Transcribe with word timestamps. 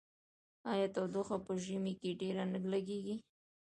آیا 0.71 0.87
تودوخه 0.95 1.37
په 1.45 1.53
ژمي 1.65 1.93
کې 2.01 2.17
ډیره 2.21 2.43
نه 2.53 2.59
لګیږي؟ 2.73 3.15